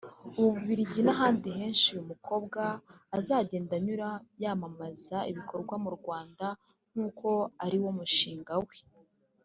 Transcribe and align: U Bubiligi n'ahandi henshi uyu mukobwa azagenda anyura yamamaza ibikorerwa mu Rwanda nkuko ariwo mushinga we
U 0.39 0.41
Bubiligi 0.51 1.01
n'ahandi 1.03 1.47
henshi 1.57 1.87
uyu 1.93 2.09
mukobwa 2.11 2.61
azagenda 3.17 3.71
anyura 3.79 4.09
yamamaza 4.43 5.17
ibikorerwa 5.31 5.75
mu 5.83 5.89
Rwanda 5.97 6.45
nkuko 6.93 7.27
ariwo 7.65 7.89
mushinga 7.99 8.53
we 8.65 8.77